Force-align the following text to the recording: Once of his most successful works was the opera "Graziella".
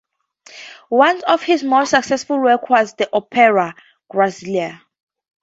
Once 0.89 1.21
of 1.27 1.43
his 1.43 1.63
most 1.63 1.91
successful 1.91 2.39
works 2.41 2.67
was 2.67 2.95
the 2.95 3.07
opera 3.13 3.75
"Graziella". 4.09 4.81